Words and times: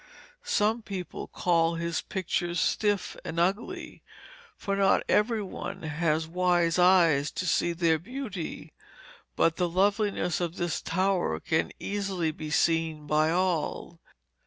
Some 0.41 0.81
people 0.81 1.27
call 1.27 1.75
his 1.75 2.01
pictures 2.01 2.59
stiff 2.59 3.15
and 3.23 3.39
ugly, 3.39 4.01
for 4.57 4.75
not 4.75 5.03
every 5.07 5.43
one 5.43 5.83
has 5.83 6.27
wise 6.27 6.79
eyes 6.79 7.29
to 7.33 7.45
see 7.45 7.71
their 7.71 7.99
beauty, 7.99 8.73
but 9.35 9.57
the 9.57 9.69
loveliness 9.69 10.41
of 10.41 10.55
this 10.55 10.81
tower 10.81 11.39
can 11.39 11.71
easily 11.79 12.31
be 12.31 12.49
seen 12.49 13.05
by 13.05 13.29
all. 13.29 13.99